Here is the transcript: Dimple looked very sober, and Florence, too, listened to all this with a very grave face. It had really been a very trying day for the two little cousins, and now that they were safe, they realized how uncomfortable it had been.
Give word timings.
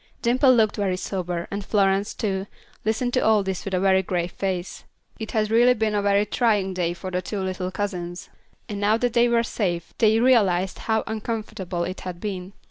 Dimple 0.23 0.51
looked 0.55 0.77
very 0.77 0.97
sober, 0.97 1.47
and 1.51 1.63
Florence, 1.63 2.15
too, 2.15 2.47
listened 2.83 3.13
to 3.13 3.19
all 3.19 3.43
this 3.43 3.63
with 3.63 3.73
a 3.75 3.79
very 3.79 4.01
grave 4.01 4.31
face. 4.31 4.83
It 5.19 5.29
had 5.33 5.51
really 5.51 5.75
been 5.75 5.93
a 5.93 6.01
very 6.01 6.25
trying 6.25 6.73
day 6.73 6.95
for 6.95 7.11
the 7.11 7.21
two 7.21 7.39
little 7.41 7.69
cousins, 7.69 8.27
and 8.67 8.79
now 8.79 8.97
that 8.97 9.13
they 9.13 9.27
were 9.29 9.43
safe, 9.43 9.93
they 9.99 10.19
realized 10.19 10.79
how 10.89 11.03
uncomfortable 11.05 11.83
it 11.83 11.99
had 12.01 12.19
been. 12.19 12.53